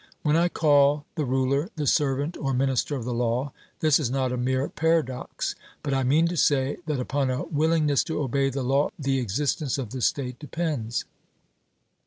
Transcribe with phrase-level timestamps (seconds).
[0.23, 4.31] When I call the ruler the servant or minister of the law, this is not
[4.31, 8.63] a mere paradox, but I mean to say that upon a willingness to obey the
[8.63, 11.05] law the existence of the state depends.